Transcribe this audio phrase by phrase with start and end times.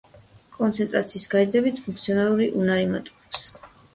[0.53, 3.45] კონცენტრაციის გადიდებით ფუნქციონალური უნარი მატულობს.